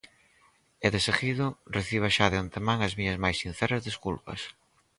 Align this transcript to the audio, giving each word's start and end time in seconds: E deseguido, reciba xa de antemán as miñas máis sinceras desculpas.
E 0.85 0.87
deseguido, 0.95 1.47
reciba 1.77 2.09
xa 2.15 2.27
de 2.31 2.37
antemán 2.43 2.79
as 2.87 2.93
miñas 2.97 3.21
máis 3.23 3.37
sinceras 3.43 3.85
desculpas. 3.89 4.41